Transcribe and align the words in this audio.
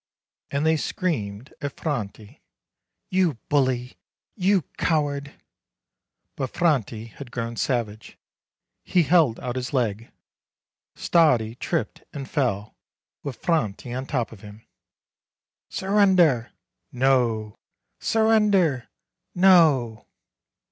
And 0.49 0.65
they 0.65 0.77
screamed 0.77 1.53
at 1.61 1.79
Franti, 1.79 2.41
"You 3.11 3.35
bully! 3.49 3.97
you 4.35 4.63
coward!" 4.79 5.25
But 6.35 6.51
THE 6.53 6.57
FIGHT 6.57 6.63
169 6.63 7.07
Franti 7.07 7.17
had 7.19 7.31
grown 7.31 7.55
savage; 7.55 8.17
he 8.83 9.03
held 9.03 9.39
out 9.41 9.55
his 9.55 9.73
leg; 9.73 10.11
Stardi 10.95 11.53
tripped 11.53 12.01
and 12.13 12.27
fell, 12.27 12.73
with 13.21 13.43
Franti 13.43 13.93
on 13.93 14.07
top 14.07 14.31
of 14.31 14.41
him. 14.41 14.65
"Surrender!" 15.69 16.51
"No!" 16.91 17.55
"Surrender!" 17.99 18.89
"No!" 19.35 20.07